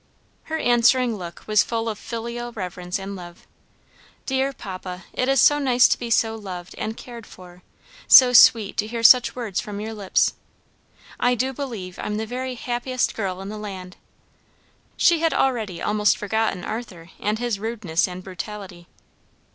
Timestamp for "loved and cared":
6.35-7.27